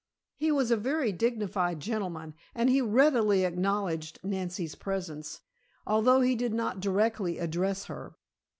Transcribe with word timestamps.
He 0.35 0.51
was 0.51 0.71
a 0.71 0.77
very 0.77 1.11
dignified 1.11 1.79
gentleman, 1.79 2.33
and 2.55 2.71
he 2.71 2.81
readily 2.81 3.45
acknowledged 3.45 4.19
Nancy's 4.23 4.73
presence, 4.73 5.41
although 5.85 6.21
he 6.21 6.35
did 6.35 6.55
not 6.55 6.79
directly 6.79 7.37
address 7.37 7.85
her. 7.85 8.15